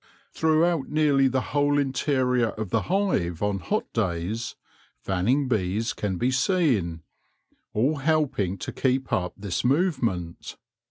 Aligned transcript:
Through 0.31 0.65
out 0.65 0.89
nearly 0.89 1.27
the 1.27 1.41
whole 1.53 1.77
interior 1.77 2.47
of 2.47 2.71
the 2.71 2.81
hive 2.89 3.43
on 3.43 3.59
hot 3.59 3.93
days 3.93 4.55
fanning 4.99 5.47
bees 5.47 5.93
can 5.93 6.17
be 6.17 6.31
seen, 6.31 7.03
all 7.71 7.97
helping 7.97 8.57
to 8.57 8.71
keep 8.71 9.13
up 9.13 9.33
this 9.37 9.63
movement. 9.63 10.57